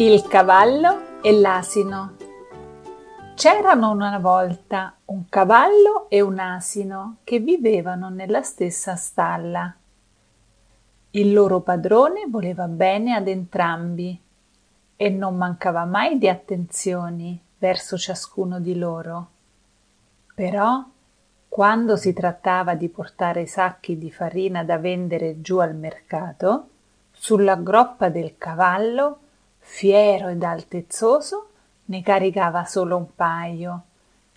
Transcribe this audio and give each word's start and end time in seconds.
Il 0.00 0.22
cavallo 0.28 1.20
e 1.20 1.30
l'asino. 1.30 2.16
C'erano 3.34 3.90
una 3.90 4.18
volta 4.18 4.94
un 5.04 5.28
cavallo 5.28 6.08
e 6.08 6.22
un 6.22 6.38
asino 6.38 7.16
che 7.22 7.38
vivevano 7.38 8.08
nella 8.08 8.40
stessa 8.40 8.96
stalla. 8.96 9.74
Il 11.10 11.34
loro 11.34 11.60
padrone 11.60 12.24
voleva 12.30 12.66
bene 12.66 13.12
ad 13.12 13.28
entrambi 13.28 14.18
e 14.96 15.08
non 15.10 15.36
mancava 15.36 15.84
mai 15.84 16.16
di 16.16 16.30
attenzioni 16.30 17.38
verso 17.58 17.98
ciascuno 17.98 18.58
di 18.58 18.78
loro. 18.78 19.28
Però, 20.34 20.82
quando 21.46 21.96
si 21.96 22.14
trattava 22.14 22.72
di 22.72 22.88
portare 22.88 23.44
sacchi 23.44 23.98
di 23.98 24.10
farina 24.10 24.64
da 24.64 24.78
vendere 24.78 25.42
giù 25.42 25.58
al 25.58 25.74
mercato, 25.74 26.68
sulla 27.12 27.56
groppa 27.56 28.08
del 28.08 28.36
cavallo 28.38 29.18
fiero 29.72 30.28
ed 30.28 30.42
altezzoso, 30.42 31.48
ne 31.86 32.02
caricava 32.02 32.64
solo 32.64 32.96
un 32.96 33.14
paio, 33.14 33.82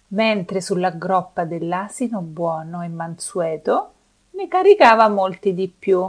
mentre 0.10 0.62
sulla 0.62 0.92
groppa 0.92 1.44
dell'asino 1.44 2.22
buono 2.22 2.84
e 2.84 2.88
mansueto 2.88 3.94
ne 4.32 4.48
caricava 4.48 5.10
molti 5.10 5.56
di 5.56 5.68
più. 5.68 6.08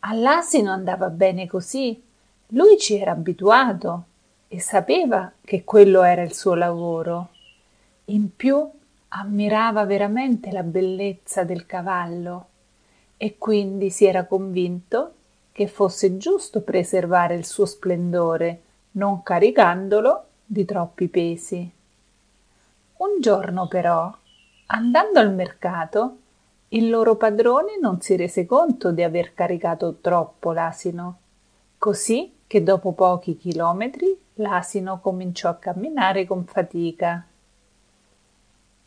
All'asino 0.00 0.72
andava 0.72 1.08
bene 1.08 1.46
così, 1.46 2.02
lui 2.48 2.76
ci 2.78 2.96
era 2.96 3.12
abituato 3.12 4.04
e 4.48 4.60
sapeva 4.60 5.32
che 5.40 5.62
quello 5.62 6.02
era 6.02 6.22
il 6.22 6.34
suo 6.34 6.54
lavoro. 6.54 7.28
In 8.06 8.34
più 8.34 8.68
ammirava 9.08 9.84
veramente 9.84 10.50
la 10.50 10.64
bellezza 10.64 11.44
del 11.44 11.64
cavallo 11.64 12.46
e 13.16 13.38
quindi 13.38 13.88
si 13.88 14.04
era 14.04 14.26
convinto 14.26 15.14
che 15.52 15.66
fosse 15.66 16.16
giusto 16.16 16.62
preservare 16.62 17.34
il 17.34 17.44
suo 17.44 17.66
splendore, 17.66 18.62
non 18.92 19.22
caricandolo 19.22 20.24
di 20.44 20.64
troppi 20.64 21.08
pesi. 21.08 21.70
Un 22.96 23.20
giorno 23.20 23.68
però, 23.68 24.12
andando 24.66 25.18
al 25.20 25.32
mercato, 25.32 26.16
il 26.68 26.88
loro 26.88 27.16
padrone 27.16 27.78
non 27.78 28.00
si 28.00 28.16
rese 28.16 28.46
conto 28.46 28.92
di 28.92 29.02
aver 29.02 29.34
caricato 29.34 29.98
troppo 30.00 30.52
l'asino, 30.52 31.18
così 31.76 32.38
che 32.46 32.62
dopo 32.62 32.92
pochi 32.92 33.36
chilometri 33.36 34.18
l'asino 34.34 35.00
cominciò 35.00 35.50
a 35.50 35.56
camminare 35.56 36.26
con 36.26 36.44
fatica. 36.46 37.26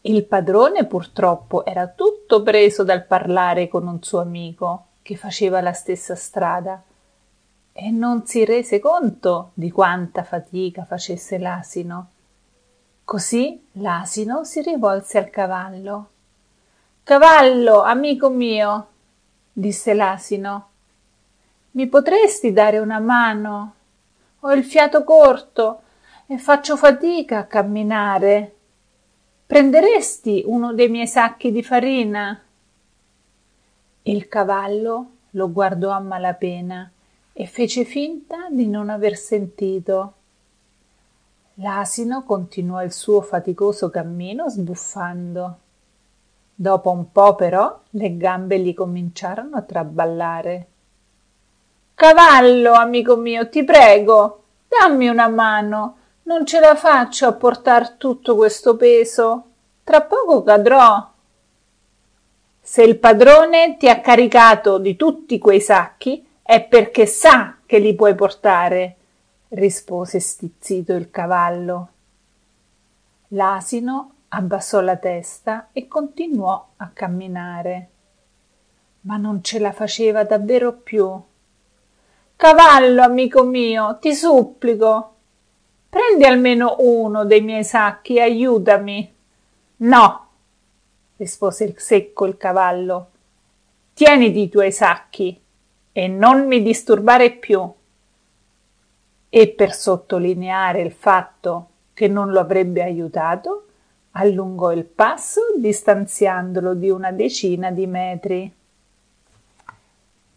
Il 0.01 0.23
padrone 0.25 0.85
purtroppo 0.85 1.63
era 1.63 1.87
tutto 1.87 2.41
preso 2.41 2.83
dal 2.83 3.05
parlare 3.05 3.67
con 3.67 3.87
un 3.87 4.01
suo 4.01 4.19
amico 4.19 4.85
che 5.05 5.15
faceva 5.15 5.61
la 5.61 5.71
stessa 5.71 6.15
strada 6.15 6.81
e 7.71 7.91
non 7.91 8.25
si 8.25 8.43
rese 8.43 8.79
conto 8.79 9.51
di 9.53 9.69
quanta 9.69 10.23
fatica 10.23 10.83
facesse 10.83 11.37
l'asino. 11.37 12.07
Così 13.03 13.67
l'asino 13.73 14.43
si 14.45 14.63
rivolse 14.63 15.19
al 15.19 15.29
cavallo. 15.29 16.09
Cavallo, 17.03 17.83
amico 17.83 18.29
mio, 18.29 18.87
disse 19.53 19.93
l'asino, 19.93 20.69
mi 21.73 21.85
potresti 21.85 22.51
dare 22.51 22.79
una 22.79 22.97
mano? 22.97 23.75
Ho 24.39 24.51
il 24.53 24.63
fiato 24.63 25.03
corto 25.03 25.81
e 26.25 26.39
faccio 26.39 26.75
fatica 26.75 27.37
a 27.37 27.45
camminare. 27.45 28.55
Prenderesti 29.45 30.41
uno 30.47 30.73
dei 30.73 30.89
miei 30.89 31.07
sacchi 31.07 31.51
di 31.51 31.61
farina? 31.61 32.44
Il 34.07 34.27
cavallo 34.27 35.05
lo 35.31 35.51
guardò 35.51 35.89
a 35.89 35.99
malapena 35.99 36.91
e 37.33 37.47
fece 37.47 37.85
finta 37.85 38.49
di 38.51 38.67
non 38.67 38.89
aver 38.89 39.17
sentito. 39.17 40.13
L'asino 41.55 42.23
continuò 42.23 42.83
il 42.83 42.91
suo 42.91 43.21
faticoso 43.21 43.89
cammino 43.89 44.47
sbuffando. 44.47 45.57
Dopo 46.53 46.91
un 46.91 47.11
po' 47.11 47.33
però 47.33 47.81
le 47.89 48.15
gambe 48.15 48.59
gli 48.59 48.75
cominciarono 48.75 49.57
a 49.57 49.63
traballare. 49.63 50.67
Cavallo, 51.95 52.73
amico 52.73 53.15
mio, 53.15 53.49
ti 53.49 53.63
prego, 53.63 54.43
dammi 54.67 55.07
una 55.07 55.29
mano. 55.29 55.97
Non 56.23 56.45
ce 56.45 56.59
la 56.59 56.75
faccio 56.75 57.25
a 57.25 57.33
portar 57.33 57.93
tutto 57.93 58.35
questo 58.35 58.75
peso. 58.75 59.43
Tra 59.83 60.01
poco 60.01 60.43
cadrò. 60.43 61.13
Se 62.75 62.83
il 62.83 62.97
padrone 62.97 63.77
ti 63.77 63.87
ha 63.87 64.01
caricato 64.01 64.79
di 64.79 64.97
tutti 64.97 65.39
quei 65.39 65.61
sacchi 65.61 66.27
è 66.41 66.61
perché 66.61 67.05
sa 67.05 67.59
che 67.65 67.79
li 67.79 67.95
puoi 67.95 68.15
portare, 68.15 68.95
rispose 69.51 70.19
stizzito 70.19 70.91
il 70.91 71.09
cavallo. 71.09 71.87
L'asino 73.29 74.15
abbassò 74.27 74.81
la 74.81 74.97
testa 74.97 75.69
e 75.71 75.87
continuò 75.87 76.71
a 76.75 76.89
camminare. 76.91 77.89
Ma 79.03 79.15
non 79.15 79.41
ce 79.41 79.59
la 79.59 79.71
faceva 79.71 80.25
davvero 80.25 80.73
più. 80.73 81.09
Cavallo, 82.35 83.01
amico 83.03 83.43
mio, 83.45 83.99
ti 84.01 84.13
supplico. 84.13 85.13
Prendi 85.87 86.25
almeno 86.25 86.75
uno 86.79 87.23
dei 87.23 87.39
miei 87.39 87.63
sacchi 87.63 88.17
e 88.17 88.21
aiutami. 88.21 89.15
No, 89.77 90.24
rispose 91.17 91.73
secco 91.77 92.25
il 92.25 92.37
cavallo. 92.37 93.09
Tieniti 93.93 94.41
i 94.41 94.49
tuoi 94.49 94.71
sacchi 94.71 95.41
e 95.91 96.07
non 96.07 96.45
mi 96.47 96.61
disturbare 96.61 97.31
più. 97.31 97.71
E 99.29 99.47
per 99.49 99.73
sottolineare 99.73 100.81
il 100.81 100.91
fatto 100.91 101.69
che 101.93 102.07
non 102.07 102.31
lo 102.31 102.39
avrebbe 102.39 102.83
aiutato, 102.83 103.67
allungò 104.11 104.71
il 104.71 104.83
passo 104.83 105.41
distanziandolo 105.57 106.73
di 106.73 106.89
una 106.89 107.11
decina 107.11 107.71
di 107.71 107.87
metri. 107.87 108.53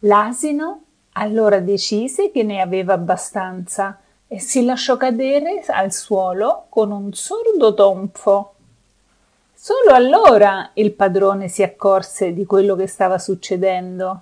L'asino 0.00 0.82
allora 1.12 1.58
decise 1.58 2.30
che 2.30 2.44
ne 2.44 2.60
aveva 2.60 2.92
abbastanza 2.94 3.98
e 4.28 4.38
si 4.38 4.64
lasciò 4.64 4.96
cadere 4.96 5.64
al 5.66 5.92
suolo 5.92 6.66
con 6.68 6.92
un 6.92 7.12
sordo 7.12 7.74
tonfo. 7.74 8.54
Solo 9.60 9.92
allora 9.92 10.70
il 10.74 10.92
padrone 10.92 11.48
si 11.48 11.64
accorse 11.64 12.32
di 12.32 12.46
quello 12.46 12.76
che 12.76 12.86
stava 12.86 13.18
succedendo. 13.18 14.20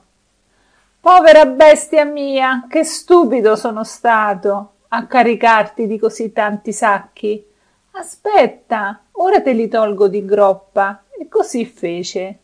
Povera 0.99 1.45
bestia 1.45 2.07
mia, 2.07 2.65
che 2.67 2.85
stupido 2.85 3.55
sono 3.55 3.85
stato 3.85 4.71
a 4.89 5.07
caricarti 5.07 5.87
di 5.87 5.99
così 5.99 6.33
tanti 6.33 6.73
sacchi. 6.73 7.47
Aspetta, 7.91 9.03
ora 9.13 9.43
te 9.43 9.53
li 9.53 9.69
tolgo 9.69 10.09
di 10.09 10.25
groppa. 10.25 11.05
E 11.11 11.29
così 11.29 11.67
fece. 11.67 12.39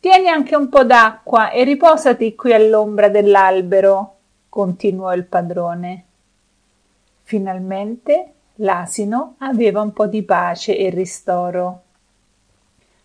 Tieni 0.00 0.28
anche 0.28 0.56
un 0.56 0.70
po' 0.70 0.82
d'acqua 0.82 1.50
e 1.50 1.62
riposati 1.62 2.34
qui 2.34 2.54
all'ombra 2.54 3.10
dell'albero, 3.10 4.16
continuò 4.48 5.12
il 5.12 5.24
padrone. 5.24 6.04
Finalmente 7.22 8.35
L'asino 8.60 9.34
aveva 9.38 9.82
un 9.82 9.92
po' 9.92 10.06
di 10.06 10.22
pace 10.22 10.76
e 10.76 10.88
ristoro. 10.88 11.82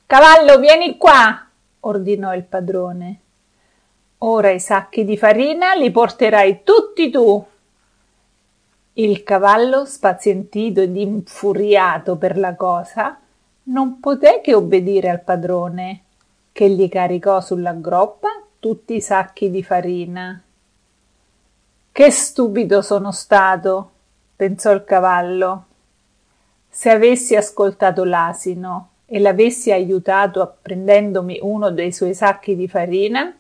Cavallo, 0.05 0.59
vieni 0.59 0.97
qua, 0.97 1.45
ordinò 1.81 2.33
il 2.33 2.43
padrone. 2.43 3.19
Ora 4.19 4.51
i 4.51 4.59
sacchi 4.59 5.03
di 5.03 5.17
farina 5.17 5.73
li 5.73 5.91
porterai 5.91 6.61
tutti 6.63 7.09
tu. 7.09 7.45
Il 8.93 9.23
cavallo, 9.23 9.85
spazientito 9.85 10.81
ed 10.81 10.95
infuriato 10.95 12.15
per 12.17 12.37
la 12.37 12.55
cosa, 12.55 13.19
non 13.63 13.99
poté 13.99 14.41
che 14.41 14.53
obbedire 14.53 15.09
al 15.09 15.21
padrone, 15.21 16.03
che 16.51 16.69
gli 16.69 16.87
caricò 16.87 17.41
sulla 17.41 17.73
groppa 17.73 18.29
tutti 18.59 18.95
i 18.95 19.01
sacchi 19.01 19.49
di 19.49 19.63
farina. 19.63 20.41
Che 21.91 22.11
stupido 22.11 22.81
sono 22.81 23.11
stato, 23.11 23.90
pensò 24.41 24.71
il 24.71 24.83
cavallo. 24.83 25.65
Se 26.67 26.89
avessi 26.89 27.35
ascoltato 27.35 28.03
l'asino 28.03 28.89
e 29.05 29.19
l'avessi 29.19 29.71
aiutato 29.71 30.41
apprendendomi 30.41 31.37
uno 31.43 31.69
dei 31.69 31.91
suoi 31.91 32.15
sacchi 32.15 32.55
di 32.55 32.67
farina, 32.67 33.31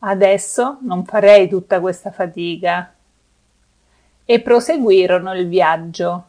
adesso 0.00 0.80
non 0.82 1.06
farei 1.06 1.48
tutta 1.48 1.80
questa 1.80 2.10
fatica. 2.10 2.92
E 4.22 4.40
proseguirono 4.42 5.32
il 5.32 5.48
viaggio, 5.48 6.24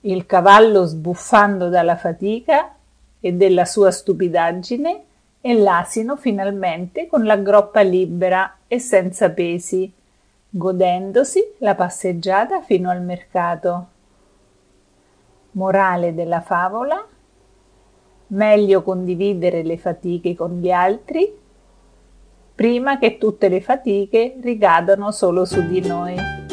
il 0.00 0.26
cavallo 0.26 0.84
sbuffando 0.84 1.68
dalla 1.68 1.96
fatica 1.96 2.74
e 3.20 3.32
della 3.34 3.66
sua 3.66 3.92
stupidaggine 3.92 5.04
e 5.40 5.54
l'asino 5.54 6.16
finalmente 6.16 7.06
con 7.06 7.24
la 7.24 7.36
groppa 7.36 7.82
libera 7.82 8.56
e 8.66 8.80
senza 8.80 9.30
pesi 9.30 9.94
godendosi 10.50 11.54
la 11.58 11.74
passeggiata 11.74 12.62
fino 12.62 12.90
al 12.90 13.02
mercato. 13.02 13.86
Morale 15.52 16.14
della 16.14 16.40
favola 16.40 17.06
meglio 18.28 18.82
condividere 18.82 19.62
le 19.62 19.78
fatiche 19.78 20.34
con 20.34 20.58
gli 20.58 20.70
altri 20.70 21.46
prima 22.54 22.98
che 22.98 23.18
tutte 23.18 23.48
le 23.48 23.60
fatiche 23.60 24.36
ricadano 24.40 25.12
solo 25.12 25.44
su 25.44 25.64
di 25.66 25.80
noi. 25.86 26.47